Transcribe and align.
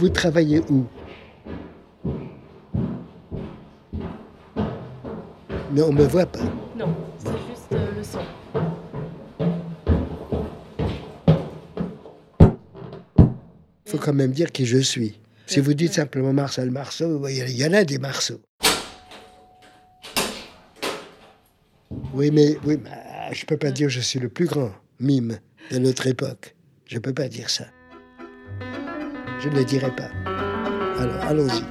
Vous 0.00 0.08
travaillez 0.08 0.60
où? 0.70 0.86
Mais 5.72 5.82
on 5.82 5.92
ne 5.92 5.98
me 5.98 6.04
voit 6.04 6.24
pas. 6.24 6.38
Non, 6.74 6.96
c'est 7.18 7.28
juste 7.28 7.70
euh, 7.72 7.90
le 7.94 8.02
son. 8.02 8.20
Il 13.84 13.90
faut 13.90 13.98
quand 13.98 14.14
même 14.14 14.32
dire 14.32 14.50
qui 14.50 14.64
je 14.64 14.78
suis. 14.78 15.20
Si 15.46 15.60
vous 15.60 15.74
dites 15.74 15.92
simplement 15.92 16.32
Marcel 16.32 16.70
Marceau, 16.70 17.28
il 17.28 17.50
y 17.50 17.66
en 17.66 17.74
a 17.74 17.84
des 17.84 17.98
Marceaux. 17.98 18.40
Oui, 22.14 22.30
mais 22.30 22.56
oui, 22.64 22.78
ah, 22.90 23.34
je 23.34 23.42
ne 23.42 23.46
peux 23.46 23.58
pas 23.58 23.70
dire 23.70 23.88
que 23.88 23.92
je 23.92 24.00
suis 24.00 24.18
le 24.18 24.30
plus 24.30 24.46
grand 24.46 24.72
mime 24.98 25.40
de 25.70 25.76
notre 25.76 26.06
époque. 26.06 26.56
Je 26.86 26.94
ne 26.94 27.00
peux 27.00 27.12
pas 27.12 27.28
dire 27.28 27.50
ça. 27.50 27.66
Je 29.42 29.48
ne 29.48 29.54
le 29.54 29.64
dirai 29.64 29.90
pas. 29.90 30.10
Alors, 30.98 31.24
allons-y. 31.24 31.64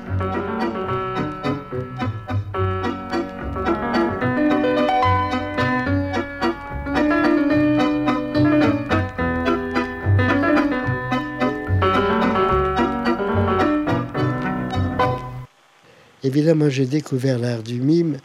Évidemment, 16.24 16.70
j'ai 16.70 16.88
découvert 16.88 17.38
l'art 17.38 17.62
du 17.62 17.80
mime 17.82 18.18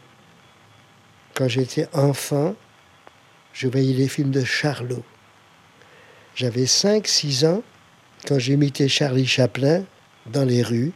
quand 1.35 1.47
j'étais 1.47 1.87
enfant. 1.93 2.55
Je 3.53 3.67
voyais 3.67 3.93
les 3.93 4.07
films 4.07 4.31
de 4.31 4.43
Charlot. 4.43 5.03
J'avais 6.33 6.65
5-6 6.65 7.45
ans 7.45 7.63
quand 8.25 8.39
j'imitais 8.39 8.87
Charlie 8.87 9.27
Chaplin 9.27 9.83
dans 10.25 10.43
les 10.43 10.63
rues. 10.63 10.91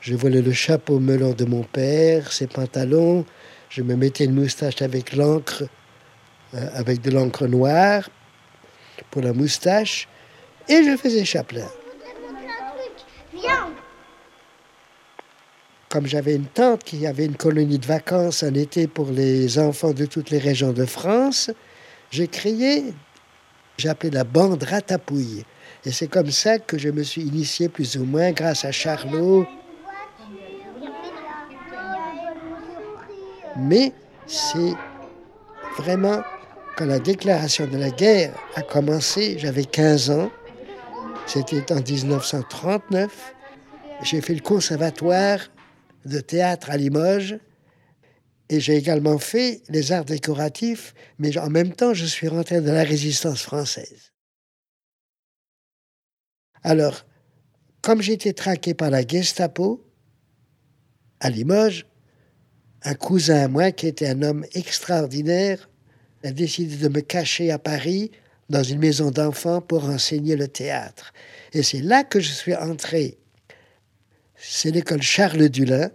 Je 0.00 0.14
volais 0.14 0.42
le 0.42 0.52
chapeau 0.52 0.98
melon 0.98 1.32
de 1.32 1.44
mon 1.44 1.62
père, 1.62 2.32
ses 2.32 2.46
pantalons. 2.46 3.24
Je 3.68 3.82
me 3.82 3.96
mettais 3.96 4.24
une 4.24 4.34
moustache 4.34 4.82
avec 4.82 5.14
l'encre, 5.14 5.64
euh, 6.54 6.68
avec 6.74 7.00
de 7.00 7.10
l'encre 7.10 7.46
noire 7.46 8.08
pour 9.10 9.22
la 9.22 9.32
moustache. 9.32 10.08
Et 10.68 10.82
je 10.84 10.96
faisais 10.96 11.24
Chaplin. 11.24 11.66
Comme 15.88 16.06
j'avais 16.06 16.36
une 16.36 16.46
tante 16.46 16.84
qui 16.84 17.06
avait 17.06 17.26
une 17.26 17.36
colonie 17.36 17.78
de 17.78 17.86
vacances 17.86 18.42
en 18.42 18.54
été 18.54 18.86
pour 18.86 19.10
les 19.10 19.58
enfants 19.58 19.92
de 19.92 20.06
toutes 20.06 20.30
les 20.30 20.38
régions 20.38 20.72
de 20.72 20.86
France, 20.86 21.50
j'ai 22.10 22.28
créé, 22.28 22.94
appelé 23.84 24.10
la 24.10 24.24
bande 24.24 24.62
Ratapouille. 24.62 25.44
Et 25.84 25.90
c'est 25.90 26.08
comme 26.08 26.30
ça 26.30 26.58
que 26.58 26.78
je 26.78 26.88
me 26.88 27.02
suis 27.02 27.22
initié 27.22 27.68
plus 27.68 27.96
ou 27.96 28.04
moins 28.04 28.32
grâce 28.32 28.64
à 28.64 28.72
Charlot. 28.72 29.46
Mais 33.56 33.92
c'est 34.26 34.74
vraiment 35.78 36.22
quand 36.76 36.86
la 36.86 36.98
déclaration 36.98 37.66
de 37.66 37.76
la 37.76 37.90
guerre 37.90 38.34
a 38.54 38.62
commencé, 38.62 39.38
j'avais 39.38 39.64
15 39.64 40.10
ans, 40.10 40.30
c'était 41.26 41.72
en 41.72 41.80
1939, 41.80 43.34
j'ai 44.02 44.20
fait 44.20 44.34
le 44.34 44.40
conservatoire 44.40 45.38
de 46.04 46.20
théâtre 46.20 46.70
à 46.70 46.76
Limoges. 46.76 47.38
Et 48.48 48.60
j'ai 48.60 48.76
également 48.76 49.18
fait 49.18 49.62
les 49.70 49.92
arts 49.92 50.04
décoratifs, 50.04 50.94
mais 51.18 51.38
en 51.38 51.48
même 51.48 51.72
temps, 51.72 51.94
je 51.94 52.04
suis 52.04 52.28
rentré 52.28 52.60
dans 52.60 52.74
la 52.74 52.82
résistance 52.82 53.42
française. 53.42 54.12
Alors, 56.62 57.04
comme 57.80 58.02
j'étais 58.02 58.32
traqué 58.32 58.74
par 58.74 58.90
la 58.90 59.06
Gestapo 59.06 59.84
à 61.20 61.30
Limoges, 61.30 61.86
un 62.84 62.94
cousin 62.94 63.44
à 63.44 63.48
moi, 63.48 63.72
qui 63.72 63.86
était 63.86 64.08
un 64.08 64.22
homme 64.22 64.44
extraordinaire, 64.54 65.68
a 66.24 66.32
décidé 66.32 66.76
de 66.76 66.88
me 66.88 67.00
cacher 67.00 67.50
à 67.50 67.58
Paris 67.58 68.10
dans 68.48 68.62
une 68.62 68.78
maison 68.78 69.10
d'enfants 69.10 69.60
pour 69.60 69.84
enseigner 69.84 70.36
le 70.36 70.48
théâtre. 70.48 71.12
Et 71.52 71.62
c'est 71.62 71.80
là 71.80 72.04
que 72.04 72.20
je 72.20 72.30
suis 72.30 72.54
entré 72.54 73.18
c'est 74.42 74.72
l'école 74.72 75.02
Charles 75.02 75.48
Dulin. 75.48 75.90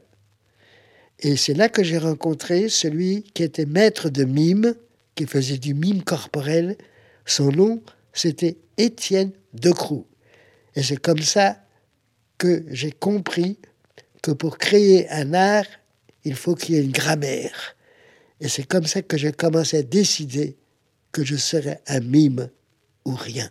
Et 1.19 1.35
c'est 1.35 1.53
là 1.53 1.67
que 1.67 1.83
j'ai 1.83 1.97
rencontré 1.97 2.69
celui 2.69 3.23
qui 3.33 3.44
était 3.44 3.66
maître 3.66 4.09
de 4.09 4.23
mime, 4.23 4.73
qui 5.16 5.25
faisait 5.25 5.57
du 5.57 5.73
mime 5.73 6.03
corporel. 6.03 6.77
Son 7.25 7.51
nom, 7.51 7.83
c'était 8.13 8.57
Étienne 8.77 9.31
Decroux. 9.53 10.06
Et 10.77 10.83
c'est 10.83 10.97
comme 10.97 11.23
ça 11.23 11.57
que 12.38 12.63
j'ai 12.69 12.91
compris 12.91 13.57
que 14.21 14.29
pour 14.29 14.59
créer 14.59 15.09
un 15.09 15.33
art, 15.33 15.65
il 16.23 16.35
faut 16.35 16.53
qu'il 16.53 16.75
y 16.75 16.77
ait 16.77 16.83
une 16.83 16.91
grammaire. 16.91 17.75
Et 18.39 18.47
c'est 18.47 18.67
comme 18.67 18.85
ça 18.85 19.01
que 19.01 19.17
j'ai 19.17 19.31
commencé 19.31 19.77
à 19.77 19.81
décider 19.81 20.55
que 21.11 21.25
je 21.25 21.35
serais 21.35 21.81
un 21.88 21.99
mime 22.01 22.51
ou 23.05 23.15
rien. 23.15 23.49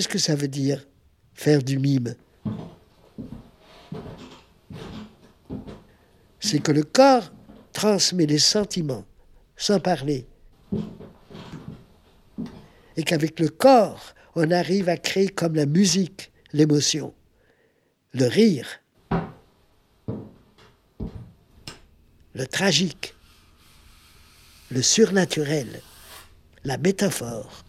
Qu'est-ce 0.00 0.08
que 0.08 0.18
ça 0.18 0.34
veut 0.34 0.48
dire 0.48 0.86
faire 1.34 1.62
du 1.62 1.78
mime? 1.78 2.14
C'est 6.38 6.60
que 6.60 6.72
le 6.72 6.84
corps 6.84 7.30
transmet 7.74 8.24
les 8.24 8.38
sentiments 8.38 9.04
sans 9.58 9.78
parler. 9.78 10.26
Et 12.96 13.02
qu'avec 13.02 13.38
le 13.40 13.50
corps, 13.50 14.14
on 14.36 14.50
arrive 14.50 14.88
à 14.88 14.96
créer 14.96 15.28
comme 15.28 15.54
la 15.54 15.66
musique 15.66 16.32
l'émotion, 16.54 17.12
le 18.14 18.24
rire, 18.24 18.80
le 22.32 22.46
tragique, 22.46 23.14
le 24.70 24.80
surnaturel, 24.80 25.82
la 26.64 26.78
métaphore. 26.78 27.66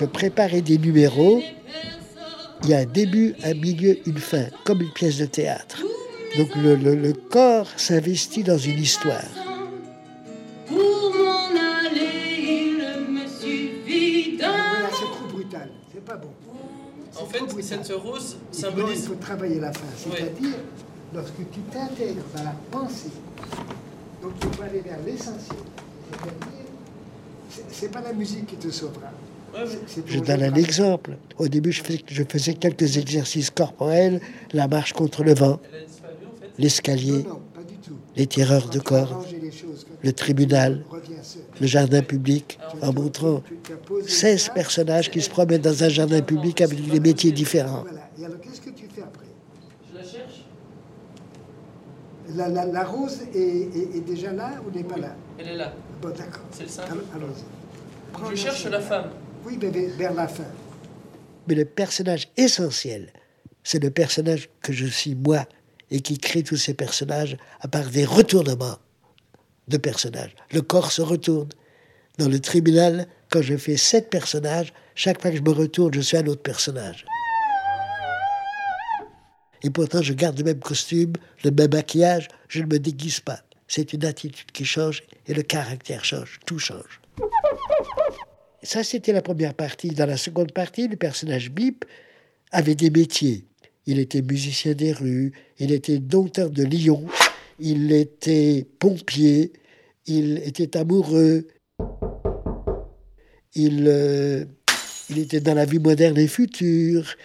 Je 0.00 0.06
préparais 0.06 0.62
des 0.62 0.78
numéros. 0.78 1.42
Il 2.62 2.70
y 2.70 2.74
a 2.74 2.78
un 2.78 2.86
début, 2.86 3.34
un 3.44 3.52
milieu, 3.52 3.98
une 4.06 4.16
fin, 4.16 4.46
comme 4.64 4.80
une 4.80 4.92
pièce 4.92 5.18
de 5.18 5.26
théâtre. 5.26 5.82
Donc 6.38 6.48
le, 6.56 7.12
corps 7.12 7.68
s'investit 7.76 8.42
dans 8.42 8.56
une 8.56 8.78
histoire. 8.78 9.20
c'est 14.92 15.06
trop 15.06 15.26
brutal, 15.32 15.70
c'est 15.92 16.04
pas 16.04 16.16
bon. 16.16 16.30
En 17.20 17.26
fait, 17.26 17.62
cette 17.62 17.92
rose 17.92 18.38
symbolise. 18.50 19.02
Il 19.02 19.08
faut 19.08 19.14
travailler 19.14 19.60
la 19.60 19.72
fin, 19.72 19.86
c'est-à-dire 19.96 20.56
lorsque 21.14 21.50
tu 21.52 21.60
t'intègres 21.70 22.22
dans 22.34 22.44
la 22.44 22.54
pensée, 22.70 23.12
donc 24.22 24.32
tu 24.40 24.48
vas 24.58 24.64
aller 24.64 24.80
vers 24.80 24.98
l'essentiel. 25.04 25.58
C'est-à-dire, 26.10 27.66
c'est 27.70 27.90
pas 27.90 28.00
la 28.00 28.12
musique 28.12 28.46
qui 28.46 28.56
te 28.56 28.70
sauvera. 28.70 29.10
Je 30.06 30.20
donne 30.20 30.42
un 30.42 30.54
exemple. 30.54 31.16
Au 31.38 31.48
début, 31.48 31.72
je 31.72 31.82
faisais, 31.82 32.54
quelques 32.54 32.96
exercices 32.96 33.50
corporels, 33.50 34.20
la 34.52 34.68
marche 34.68 34.92
contre 34.92 35.24
le 35.24 35.34
vent, 35.34 35.60
l'escalier, 36.58 37.24
les 38.16 38.26
tireurs 38.26 38.68
de 38.68 38.78
corps, 38.78 39.24
le 40.02 40.12
tribunal, 40.12 40.84
le 41.60 41.66
jardin 41.66 42.02
public, 42.02 42.58
en 42.82 42.92
montrant 42.92 43.42
16 44.06 44.50
personnages 44.54 45.10
qui 45.10 45.20
se 45.20 45.30
promènent 45.30 45.60
dans 45.60 45.84
un 45.84 45.88
jardin 45.88 46.20
public 46.20 46.60
avec 46.60 46.88
des 46.88 47.00
métiers 47.00 47.32
différents. 47.32 47.84
Et 48.18 48.24
alors, 48.24 48.40
qu'est-ce 48.40 48.60
que 48.60 48.70
tu 48.70 48.86
fais 48.94 49.02
après? 49.02 49.26
Je 49.90 49.98
la 49.98 50.04
cherche. 50.04 50.44
La, 52.72 52.84
rose 52.84 53.22
est, 53.34 54.06
déjà 54.06 54.32
là 54.32 54.52
ou 54.66 54.76
n'est 54.76 54.84
pas 54.84 54.98
là? 54.98 55.16
Elle 55.38 55.48
est 55.48 55.56
là. 55.56 55.72
Bon, 56.00 56.10
d'accord. 56.10 56.42
C'est 56.52 56.64
le 56.64 56.68
symbole. 56.68 57.04
Allons-y. 57.14 58.30
Je 58.30 58.36
cherche 58.36 58.66
la 58.66 58.80
femme. 58.80 59.10
Oui, 59.44 59.58
mais 59.60 59.70
vers 59.70 60.14
la 60.14 60.28
fin. 60.28 60.44
Mais 61.48 61.54
le 61.54 61.64
personnage 61.64 62.28
essentiel, 62.36 63.12
c'est 63.62 63.82
le 63.82 63.90
personnage 63.90 64.48
que 64.62 64.72
je 64.72 64.86
suis 64.86 65.14
moi 65.14 65.46
et 65.90 66.00
qui 66.00 66.18
crée 66.18 66.42
tous 66.42 66.56
ces 66.56 66.74
personnages 66.74 67.36
à 67.60 67.68
part 67.68 67.88
des 67.88 68.04
retournements 68.04 68.78
de 69.68 69.76
personnages. 69.76 70.34
Le 70.52 70.62
corps 70.62 70.92
se 70.92 71.02
retourne. 71.02 71.48
Dans 72.18 72.28
le 72.28 72.40
tribunal, 72.40 73.06
quand 73.30 73.42
je 73.42 73.56
fais 73.56 73.76
sept 73.76 74.10
personnages, 74.10 74.72
chaque 74.94 75.22
fois 75.22 75.30
que 75.30 75.36
je 75.36 75.42
me 75.42 75.52
retourne, 75.52 75.94
je 75.94 76.00
suis 76.00 76.16
un 76.16 76.26
autre 76.26 76.42
personnage. 76.42 77.04
Et 79.62 79.70
pourtant, 79.70 80.02
je 80.02 80.12
garde 80.12 80.38
le 80.38 80.44
même 80.44 80.60
costume, 80.60 81.12
le 81.44 81.50
même 81.50 81.72
maquillage, 81.72 82.28
je 82.48 82.60
ne 82.60 82.66
me 82.66 82.78
déguise 82.78 83.20
pas. 83.20 83.40
C'est 83.68 83.92
une 83.92 84.04
attitude 84.04 84.50
qui 84.52 84.64
change 84.64 85.02
et 85.26 85.34
le 85.34 85.42
caractère 85.42 86.04
change, 86.04 86.40
tout 86.44 86.58
change. 86.58 87.00
Ça, 88.62 88.84
c'était 88.84 89.12
la 89.12 89.22
première 89.22 89.54
partie. 89.54 89.90
Dans 89.90 90.06
la 90.06 90.16
seconde 90.16 90.52
partie, 90.52 90.86
le 90.86 90.96
personnage 90.96 91.50
Bip 91.50 91.84
avait 92.52 92.74
des 92.74 92.90
métiers. 92.90 93.46
Il 93.86 93.98
était 93.98 94.22
musicien 94.22 94.74
des 94.74 94.92
rues, 94.92 95.32
il 95.58 95.72
était 95.72 95.98
dompteur 95.98 96.50
de 96.50 96.62
Lyon, 96.62 97.06
il 97.58 97.92
était 97.92 98.66
pompier, 98.78 99.52
il 100.06 100.38
était 100.38 100.76
amoureux, 100.76 101.46
il, 103.54 103.86
euh, 103.88 104.44
il 105.08 105.18
était 105.18 105.40
dans 105.40 105.54
la 105.54 105.64
vie 105.64 105.78
moderne 105.78 106.18
et 106.18 106.28
future, 106.28 107.16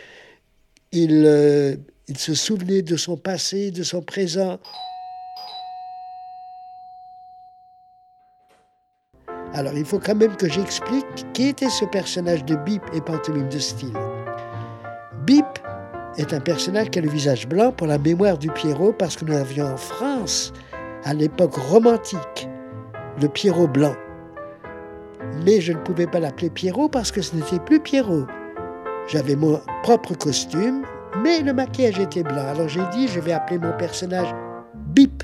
il, 0.94 1.24
euh, 1.26 1.76
il 2.08 2.18
se 2.18 2.34
souvenait 2.34 2.82
de 2.82 2.96
son 2.96 3.18
passé, 3.18 3.72
de 3.72 3.84
son 3.84 4.02
présent. 4.02 4.60
Alors 9.56 9.74
il 9.74 9.86
faut 9.86 10.00
quand 10.00 10.16
même 10.16 10.36
que 10.36 10.50
j'explique 10.50 11.06
qui 11.32 11.48
était 11.48 11.70
ce 11.70 11.86
personnage 11.86 12.44
de 12.44 12.58
Bip 12.58 12.84
et 12.94 13.00
pantomime 13.00 13.48
de 13.48 13.60
style. 13.60 13.94
Bip 15.26 15.46
est 16.18 16.34
un 16.34 16.42
personnage 16.42 16.90
qui 16.90 17.00
a 17.00 17.02
le 17.02 17.10
visage 17.10 17.48
blanc 17.48 17.72
pour 17.72 17.88
la 17.88 17.98
mémoire 17.98 18.38
du 18.38 18.50
Pierrot 18.50 18.92
parce 18.92 19.16
que 19.16 19.24
nous 19.24 19.36
avions 19.36 19.66
en 19.66 19.78
France, 19.78 20.52
à 21.06 21.14
l'époque 21.14 21.56
romantique, 21.56 22.50
le 23.22 23.30
Pierrot 23.30 23.70
blanc. 23.70 23.96
Mais 25.46 25.62
je 25.62 25.72
ne 25.72 25.80
pouvais 25.80 26.08
pas 26.08 26.20
l'appeler 26.20 26.50
Pierrot 26.50 26.90
parce 26.90 27.14
que 27.14 27.22
ce 27.22 27.34
n'était 27.34 27.60
plus 27.60 27.80
Pierrot. 27.80 28.26
J'avais 29.08 29.38
mon 29.38 29.62
propre 29.84 30.16
costume, 30.16 30.84
mais 31.24 31.40
le 31.40 31.54
maquillage 31.54 32.00
était 32.00 32.24
blanc. 32.24 32.46
Alors 32.46 32.68
j'ai 32.68 32.86
dit, 32.92 33.08
je 33.08 33.22
vais 33.22 33.32
appeler 33.32 33.60
mon 33.60 33.72
personnage 33.78 34.36
Bip. 34.88 35.24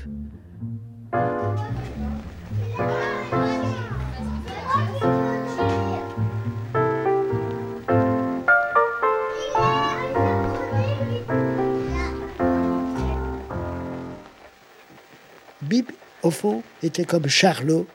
Au 16.22 16.30
fond, 16.30 16.62
était 16.82 17.04
comme 17.04 17.28
Charlot. 17.28 17.86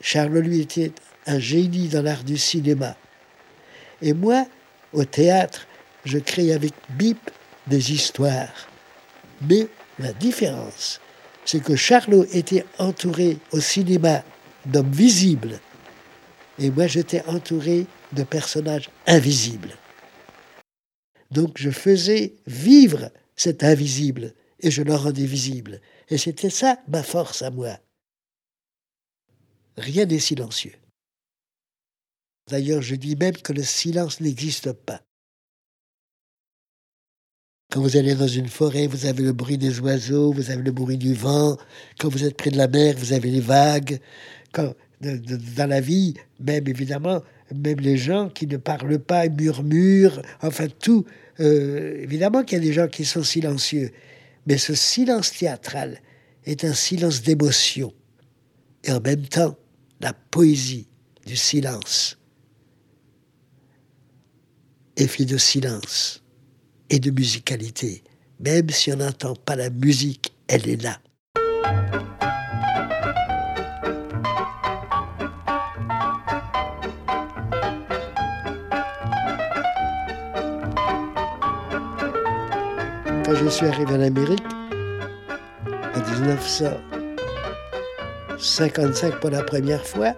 Charlot, 0.00 0.40
lui, 0.40 0.60
était 0.60 0.92
un 1.26 1.38
génie 1.38 1.88
dans 1.88 2.02
l'art 2.02 2.24
du 2.24 2.36
cinéma. 2.36 2.96
Et 4.02 4.12
moi, 4.12 4.46
au 4.92 5.04
théâtre, 5.04 5.66
je 6.04 6.18
crée 6.18 6.52
avec 6.52 6.72
Bip 6.90 7.30
des 7.66 7.92
histoires. 7.92 8.68
Mais 9.42 9.68
la 9.98 10.12
différence, 10.12 11.00
c'est 11.44 11.62
que 11.62 11.76
Charlot 11.76 12.24
était 12.32 12.64
entouré 12.78 13.38
au 13.52 13.60
cinéma 13.60 14.22
d'hommes 14.66 14.90
visibles 14.90 15.60
et 16.58 16.70
moi 16.70 16.86
j'étais 16.86 17.22
entouré 17.26 17.86
de 18.12 18.22
personnages 18.22 18.90
invisibles. 19.06 19.76
Donc 21.30 21.52
je 21.56 21.70
faisais 21.70 22.34
vivre 22.46 23.10
cet 23.36 23.64
invisible 23.64 24.32
et 24.60 24.70
je 24.70 24.82
le 24.82 24.94
rendais 24.94 25.26
visible. 25.26 25.80
Et 26.08 26.18
c'était 26.18 26.50
ça 26.50 26.78
ma 26.88 27.02
force 27.02 27.42
à 27.42 27.50
moi. 27.50 27.78
Rien 29.76 30.06
n'est 30.06 30.18
silencieux. 30.18 30.74
D'ailleurs, 32.48 32.82
je 32.82 32.94
dis 32.94 33.16
même 33.16 33.36
que 33.36 33.52
le 33.52 33.62
silence 33.62 34.20
n'existe 34.20 34.72
pas. 34.72 35.02
Quand 37.72 37.80
vous 37.80 37.96
allez 37.96 38.14
dans 38.14 38.28
une 38.28 38.48
forêt, 38.48 38.86
vous 38.86 39.06
avez 39.06 39.24
le 39.24 39.32
bruit 39.32 39.58
des 39.58 39.80
oiseaux, 39.80 40.32
vous 40.32 40.50
avez 40.50 40.62
le 40.62 40.70
bruit 40.70 40.96
du 40.96 41.14
vent. 41.14 41.56
Quand 41.98 42.08
vous 42.08 42.24
êtes 42.24 42.36
près 42.36 42.50
de 42.50 42.56
la 42.56 42.68
mer, 42.68 42.94
vous 42.96 43.12
avez 43.12 43.30
les 43.30 43.40
vagues. 43.40 43.98
Quand, 44.52 44.72
dans 45.00 45.68
la 45.68 45.80
vie, 45.80 46.14
même 46.38 46.68
évidemment, 46.68 47.22
même 47.54 47.80
les 47.80 47.96
gens 47.96 48.28
qui 48.28 48.46
ne 48.46 48.56
parlent 48.56 49.00
pas, 49.00 49.28
murmurent, 49.28 50.22
enfin 50.42 50.68
tout. 50.68 51.04
Euh, 51.40 52.00
évidemment 52.00 52.44
qu'il 52.44 52.58
y 52.58 52.60
a 52.60 52.64
des 52.64 52.72
gens 52.72 52.88
qui 52.88 53.04
sont 53.04 53.24
silencieux. 53.24 53.90
Mais 54.46 54.58
ce 54.58 54.74
silence 54.74 55.32
théâtral 55.32 56.00
est 56.44 56.64
un 56.64 56.74
silence 56.74 57.22
d'émotion. 57.22 57.92
Et 58.84 58.92
en 58.92 59.00
même 59.00 59.26
temps, 59.26 59.56
la 60.00 60.12
poésie 60.12 60.86
du 61.26 61.36
silence 61.36 62.18
est 64.96 65.08
fait 65.08 65.24
de 65.24 65.36
silence 65.36 66.22
et 66.88 67.00
de 67.00 67.10
musicalité. 67.10 68.04
Même 68.38 68.70
si 68.70 68.92
on 68.92 68.96
n'entend 68.96 69.34
pas 69.34 69.56
la 69.56 69.70
musique, 69.70 70.34
elle 70.46 70.68
est 70.68 70.82
là. 70.82 71.00
Quand 83.26 83.34
je 83.34 83.48
suis 83.48 83.66
arrivé 83.66 83.92
en 83.92 84.00
Amérique, 84.02 84.44
en 85.66 85.98
1955 86.20 89.18
pour 89.18 89.30
la 89.30 89.42
première 89.42 89.84
fois, 89.84 90.14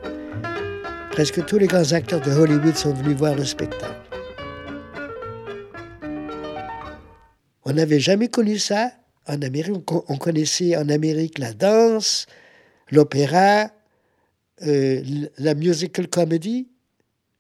presque 1.13 1.43
tous 1.47 1.57
les 1.57 1.69
grands 1.69 1.95
acteurs 1.95 2.21
de 2.21 2.31
Hollywood 2.31 2.77
sont 2.77 2.93
venus 2.93 3.17
voir 3.17 3.35
le 3.35 3.47
spectacle. 3.47 3.95
On 7.65 7.73
n'avait 7.73 7.99
jamais 7.99 8.29
connu 8.29 8.59
ça 8.59 8.93
en 9.27 9.41
Amérique. 9.41 9.91
On 9.91 10.19
connaissait 10.19 10.77
en 10.77 10.91
Amérique 10.91 11.39
la 11.39 11.55
danse, 11.55 12.27
l'opéra, 12.91 13.71
euh, 14.67 15.03
la 15.39 15.55
musical 15.55 16.09
comedy, 16.09 16.69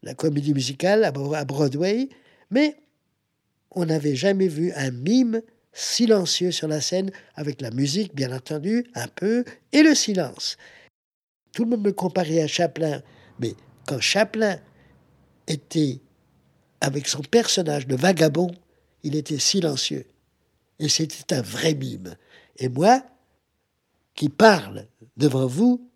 la 0.02 0.14
comédie 0.14 0.54
musicale 0.54 1.04
à 1.04 1.12
Broadway, 1.12 2.08
mais 2.50 2.74
on 3.72 3.84
n'avait 3.84 4.16
jamais 4.16 4.48
vu 4.48 4.72
un 4.74 4.92
mime 4.92 5.42
silencieux 5.78 6.50
sur 6.50 6.66
la 6.66 6.80
scène, 6.80 7.12
avec 7.36 7.60
la 7.60 7.70
musique, 7.70 8.12
bien 8.12 8.34
entendu, 8.34 8.84
un 8.94 9.06
peu, 9.06 9.44
et 9.72 9.82
le 9.82 9.94
silence. 9.94 10.56
Tout 11.52 11.64
le 11.64 11.70
monde 11.70 11.84
me 11.84 11.92
comparait 11.92 12.42
à 12.42 12.48
Chaplin, 12.48 13.00
mais 13.38 13.54
quand 13.86 14.00
Chaplin 14.00 14.58
était 15.46 16.00
avec 16.80 17.06
son 17.06 17.20
personnage 17.20 17.86
de 17.86 17.94
vagabond, 17.94 18.50
il 19.04 19.14
était 19.14 19.38
silencieux. 19.38 20.06
Et 20.80 20.88
c'était 20.88 21.34
un 21.34 21.42
vrai 21.42 21.74
mime. 21.74 22.16
Et 22.56 22.68
moi, 22.68 23.04
qui 24.16 24.28
parle 24.28 24.88
devant 25.16 25.46
vous, 25.46 25.88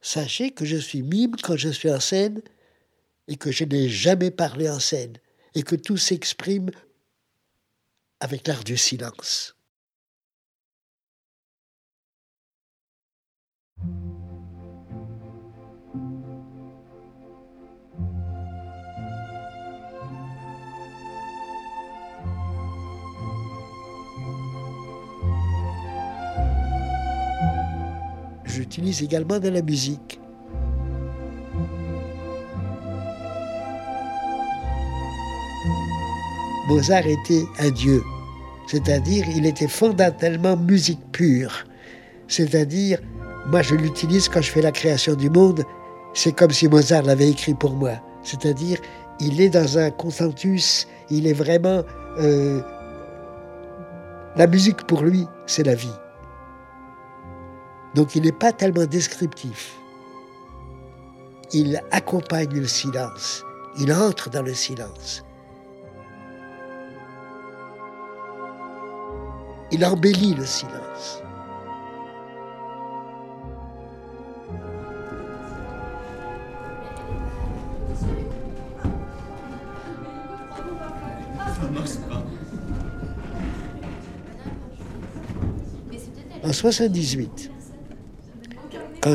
sachez 0.00 0.50
que 0.50 0.64
je 0.64 0.78
suis 0.78 1.02
mime 1.02 1.36
quand 1.42 1.56
je 1.56 1.68
suis 1.68 1.90
en 1.90 2.00
scène 2.00 2.40
et 3.28 3.36
que 3.36 3.52
je 3.52 3.64
n'ai 3.64 3.90
jamais 3.90 4.30
parlé 4.30 4.70
en 4.70 4.80
scène 4.80 5.18
et 5.54 5.62
que 5.62 5.76
tout 5.76 5.98
s'exprime 5.98 6.70
avec 8.20 8.46
l'art 8.46 8.64
du 8.64 8.76
silence. 8.76 9.56
j'utilise 28.70 29.02
également 29.02 29.40
de 29.40 29.48
la 29.48 29.62
musique. 29.62 30.20
Mozart 36.70 37.08
était 37.08 37.46
un 37.58 37.70
dieu, 37.70 38.00
c'est-à-dire 38.68 39.26
il 39.28 39.44
était 39.44 39.66
fondamentalement 39.66 40.56
musique 40.56 41.00
pure, 41.10 41.64
c'est-à-dire 42.28 43.00
moi 43.48 43.60
je 43.60 43.74
l'utilise 43.74 44.28
quand 44.28 44.40
je 44.40 44.52
fais 44.52 44.62
la 44.62 44.70
création 44.70 45.14
du 45.14 45.28
monde, 45.30 45.64
c'est 46.14 46.30
comme 46.30 46.52
si 46.52 46.68
Mozart 46.68 47.02
l'avait 47.02 47.28
écrit 47.28 47.54
pour 47.54 47.72
moi, 47.72 47.94
c'est-à-dire 48.22 48.78
il 49.18 49.40
est 49.40 49.48
dans 49.48 49.78
un 49.78 49.90
consentus, 49.90 50.86
il 51.10 51.26
est 51.26 51.32
vraiment... 51.32 51.82
Euh, 52.18 52.60
la 54.36 54.46
musique 54.46 54.86
pour 54.86 55.02
lui, 55.02 55.26
c'est 55.46 55.66
la 55.66 55.74
vie. 55.74 55.98
Donc 57.96 58.14
il 58.14 58.22
n'est 58.22 58.30
pas 58.30 58.52
tellement 58.52 58.86
descriptif. 58.86 59.74
Il 61.52 61.82
accompagne 61.90 62.52
le 62.52 62.68
silence. 62.68 63.44
Il 63.76 63.92
entre 63.92 64.30
dans 64.30 64.42
le 64.42 64.54
silence. 64.54 65.24
Il 69.72 69.84
embellit 69.84 70.34
le 70.34 70.44
silence. 70.44 71.22
En 86.42 86.52
78, 86.52 87.50
quand 89.00 89.14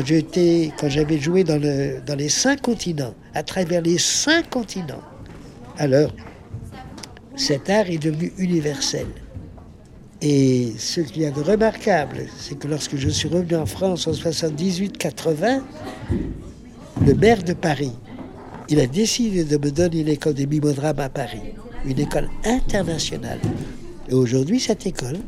quand 0.78 0.88
j'avais 0.88 1.18
joué 1.18 1.44
dans, 1.44 1.60
dans 1.60 2.14
les 2.16 2.28
cinq 2.28 2.62
continents, 2.62 3.14
à 3.34 3.42
travers 3.42 3.82
les 3.82 3.98
cinq 3.98 4.48
continents, 4.48 5.02
alors 5.76 6.10
cet 7.36 7.68
art 7.68 7.90
est 7.90 7.98
devenu 7.98 8.32
universel. 8.38 9.06
Et 10.22 10.72
ce 10.78 11.00
qu'il 11.00 11.22
y 11.22 11.26
a 11.26 11.30
de 11.30 11.42
remarquable, 11.42 12.26
c'est 12.38 12.58
que 12.58 12.68
lorsque 12.68 12.96
je 12.96 13.08
suis 13.08 13.28
revenu 13.28 13.56
en 13.56 13.66
France 13.66 14.06
en 14.06 14.12
78-80, 14.12 15.60
le 17.04 17.14
maire 17.14 17.42
de 17.42 17.52
Paris, 17.52 17.92
il 18.68 18.80
a 18.80 18.86
décidé 18.86 19.44
de 19.44 19.58
me 19.58 19.70
donner 19.70 20.02
l'école 20.02 20.34
des 20.34 20.46
mimodrames 20.46 21.00
à 21.00 21.08
Paris, 21.10 21.54
une 21.84 22.00
école 22.00 22.30
internationale. 22.44 23.40
Et 24.08 24.14
aujourd'hui, 24.14 24.58
cette 24.58 24.86
école 24.86 25.18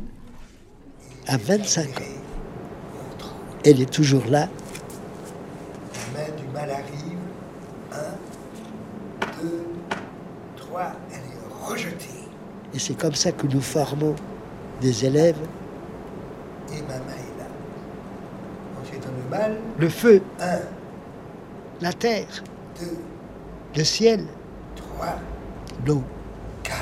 a 1.27 1.37
25 1.37 1.85
ans. 1.85 2.03
Elle 3.63 3.81
est 3.81 3.91
toujours 3.91 4.25
là. 4.25 4.49
La 6.15 6.19
main 6.19 6.29
du 6.35 6.47
mal 6.53 6.71
arrive. 6.71 7.17
Un, 7.91 9.41
deux, 9.41 9.65
trois, 10.55 10.93
elle 11.11 11.17
est 11.17 11.65
rejetée. 11.69 12.05
Et 12.73 12.79
c'est 12.79 12.97
comme 12.97 13.15
ça 13.15 13.31
que 13.31 13.45
nous 13.47 13.61
formons 13.61 14.15
des 14.81 15.05
élèves. 15.05 15.39
Et 16.73 16.81
ma 16.83 16.97
là. 16.97 17.47
Ensuite, 18.81 19.03
on 19.07 19.23
le 19.23 19.29
mal. 19.29 19.57
Le 19.77 19.89
feu, 19.89 20.21
Un, 20.39 20.59
la 21.81 21.93
terre, 21.93 22.43
deux, 22.79 22.97
le 23.75 23.83
ciel, 23.83 24.25
trois, 24.75 25.17
l'eau. 25.85 26.03
quatre. 26.63 26.77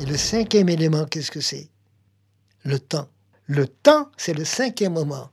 Et 0.00 0.06
le 0.06 0.16
cinquième 0.16 0.68
élément, 0.68 1.04
qu'est-ce 1.04 1.30
que 1.30 1.40
c'est? 1.40 1.68
Le 2.64 2.78
temps. 2.78 3.08
Le 3.46 3.68
temps, 3.68 4.10
c'est 4.16 4.34
le 4.34 4.44
cinquième 4.44 4.94
moment. 4.94 5.30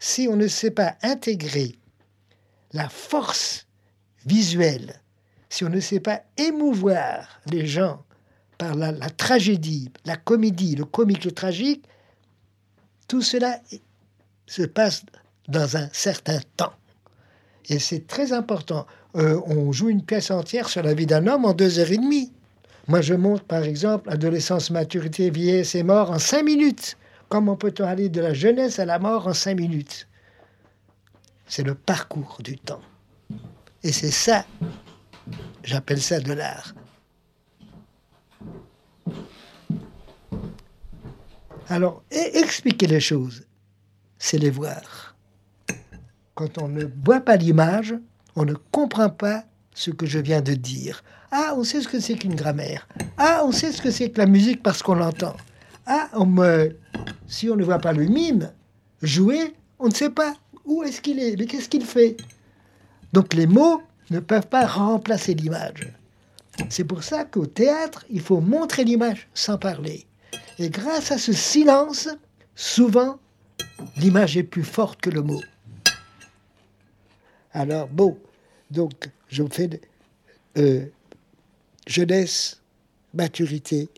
Si 0.00 0.28
on 0.28 0.36
ne 0.36 0.48
sait 0.48 0.70
pas 0.70 0.96
intégrer 1.02 1.78
la 2.72 2.88
force 2.88 3.66
visuelle, 4.24 5.00
si 5.50 5.64
on 5.64 5.68
ne 5.68 5.80
sait 5.80 6.00
pas 6.00 6.22
émouvoir 6.38 7.40
les 7.46 7.66
gens 7.66 8.02
par 8.60 8.74
la, 8.74 8.92
tragédie, 9.08 9.90
la 10.04 10.18
comédie, 10.18 10.76
le 10.76 10.84
comique, 10.84 11.24
le 11.24 11.32
tragique, 11.32 11.82
tout 13.08 13.22
cela 13.22 13.58
se 14.46 14.62
passe 14.64 15.02
dans 15.48 15.78
un 15.78 15.88
certain 15.94 16.40
temps. 16.58 16.74
Et 17.70 17.78
c'est 17.78 18.06
très 18.06 18.34
important. 18.34 18.86
Euh, 19.16 19.40
on 19.46 19.72
joue 19.72 19.88
une 19.88 20.04
pièce 20.04 20.30
entière 20.30 20.68
sur 20.68 20.82
la 20.82 20.92
vie 20.92 21.06
d'un 21.06 21.26
homme 21.26 21.46
en 21.46 21.54
deux 21.54 21.78
heures 21.78 21.90
et 21.90 21.96
demie. 21.96 22.34
Moi, 22.86 23.00
je 23.00 23.14
montre 23.14 23.44
par 23.44 23.62
exemple 23.62 24.10
adolescence, 24.10 24.70
maturité, 24.70 25.30
vieillesse 25.30 25.74
et 25.74 25.82
mort 25.82 26.10
en 26.10 26.18
cinq 26.18 26.42
minutes. 26.42 26.98
Comment 27.30 27.56
peut-on 27.56 27.84
aller 27.84 28.10
de 28.10 28.20
la 28.20 28.34
jeunesse 28.34 28.78
à 28.78 28.84
la 28.84 28.98
mort 28.98 29.26
en 29.26 29.32
cinq 29.32 29.56
minutes? 29.56 30.06
C'est 31.46 31.62
le 31.62 31.74
parcours 31.74 32.36
du 32.44 32.58
temps. 32.58 32.82
Et 33.82 33.92
c'est 33.92 34.10
ça, 34.10 34.44
j'appelle 35.64 36.02
ça 36.02 36.20
de 36.20 36.34
l'art. 36.34 36.74
Alors, 41.70 42.02
expliquer 42.10 42.88
les 42.88 42.98
choses, 42.98 43.44
c'est 44.18 44.38
les 44.38 44.50
voir. 44.50 45.14
Quand 46.34 46.60
on 46.60 46.66
ne 46.66 46.84
voit 47.04 47.20
pas 47.20 47.36
l'image, 47.36 47.94
on 48.34 48.44
ne 48.44 48.54
comprend 48.72 49.08
pas 49.08 49.44
ce 49.72 49.92
que 49.92 50.04
je 50.04 50.18
viens 50.18 50.40
de 50.40 50.54
dire. 50.54 51.04
Ah, 51.30 51.54
on 51.56 51.62
sait 51.62 51.80
ce 51.80 51.86
que 51.86 52.00
c'est 52.00 52.16
qu'une 52.16 52.34
grammaire. 52.34 52.88
Ah, 53.16 53.42
on 53.44 53.52
sait 53.52 53.70
ce 53.70 53.80
que 53.80 53.92
c'est 53.92 54.10
que 54.10 54.18
la 54.18 54.26
musique 54.26 54.64
parce 54.64 54.82
qu'on 54.82 54.96
l'entend. 54.96 55.36
Ah, 55.86 56.08
on 56.14 56.26
me... 56.26 56.76
si 57.28 57.48
on 57.48 57.54
ne 57.54 57.62
voit 57.62 57.78
pas 57.78 57.92
le 57.92 58.06
mime 58.06 58.50
jouer, 59.00 59.54
on 59.78 59.86
ne 59.86 59.94
sait 59.94 60.10
pas 60.10 60.34
où 60.64 60.82
est-ce 60.82 61.00
qu'il 61.00 61.20
est, 61.20 61.36
mais 61.38 61.46
qu'est-ce 61.46 61.68
qu'il 61.68 61.84
fait. 61.84 62.16
Donc 63.12 63.32
les 63.32 63.46
mots 63.46 63.80
ne 64.10 64.18
peuvent 64.18 64.48
pas 64.48 64.66
remplacer 64.66 65.34
l'image. 65.34 65.88
C'est 66.68 66.84
pour 66.84 67.04
ça 67.04 67.24
qu'au 67.24 67.46
théâtre, 67.46 68.04
il 68.10 68.20
faut 68.20 68.40
montrer 68.40 68.82
l'image 68.82 69.28
sans 69.34 69.56
parler. 69.56 70.08
Et 70.60 70.68
grâce 70.68 71.10
à 71.10 71.16
ce 71.16 71.32
silence, 71.32 72.06
souvent, 72.54 73.18
l'image 73.96 74.36
est 74.36 74.42
plus 74.42 74.62
forte 74.62 75.00
que 75.00 75.08
le 75.08 75.22
mot. 75.22 75.40
Alors, 77.52 77.88
bon, 77.88 78.18
donc, 78.70 79.08
je 79.28 79.42
fais 79.50 79.80
euh, 80.58 80.84
jeunesse, 81.86 82.60
maturité, 83.14 83.88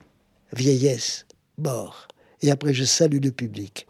vieillesse, 0.53 1.27
mort. 1.59 2.07
Et 2.43 2.53
après, 2.53 2.73
je 2.73 2.85
salue 2.85 3.19
le 3.21 3.33
public. 3.33 3.89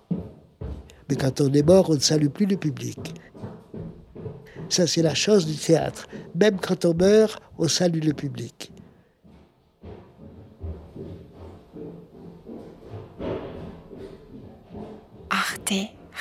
Mais 1.11 1.17
quand 1.17 1.43
on 1.43 1.53
est 1.53 1.63
mort, 1.63 1.91
on 1.91 1.95
ne 1.95 2.01
salue 2.01 2.29
plus 2.29 2.47
le 2.47 2.57
public. 2.57 2.99
Ça, 4.71 4.87
c'est 4.87 5.03
la 5.03 5.15
chance 5.15 5.45
du 5.45 5.57
théâtre. 5.57 6.09
Même 6.35 6.59
quand 6.59 6.87
on 6.87 6.95
meurt, 6.95 7.43
on 7.59 7.69
salue 7.69 8.03
le 8.03 8.15
public. 8.15 8.72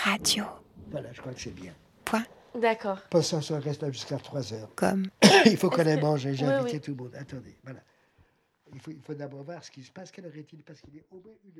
Radio. 0.03 0.45
Voilà, 0.89 1.11
je 1.13 1.21
crois 1.21 1.33
que 1.33 1.41
c'est 1.41 1.53
bien. 1.53 1.73
Point 2.05 2.25
D'accord. 2.59 2.99
Pas 3.09 3.21
ça, 3.21 3.41
ça 3.41 3.59
reste 3.59 3.81
là 3.83 3.91
jusqu'à 3.91 4.17
3 4.17 4.53
heures. 4.53 4.69
com. 4.75 5.05
il 5.45 5.57
faut 5.57 5.69
qu'on 5.69 5.83
ait 5.83 5.99
mangé, 5.99 6.33
j'ai 6.33 6.45
Oui, 6.45 6.51
invité 6.51 6.75
oui. 6.77 6.81
tout 6.81 6.91
le 6.91 6.97
monde. 6.97 7.15
Attendez, 7.15 7.57
voilà. 7.63 7.79
Il 8.73 8.79
faut, 8.79 8.91
il 8.91 9.01
faut 9.01 9.13
d'abord 9.13 9.43
voir 9.43 9.63
ce 9.63 9.69
qui 9.71 9.83
se 9.83 9.91
passe. 9.91 10.11
Quelle 10.11 10.25
heure 10.25 10.35
est-il? 10.35 10.63
Parce 10.63 10.81
qu'il 10.81 10.95
est 10.97 11.05
au 11.11 11.15
moins 11.19 11.33
une 11.45 11.50